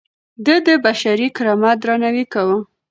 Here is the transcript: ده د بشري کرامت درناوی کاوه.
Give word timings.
ده 0.45 0.55
د 0.67 0.69
بشري 0.85 1.27
کرامت 1.37 1.77
درناوی 1.81 2.25
کاوه. 2.33 2.57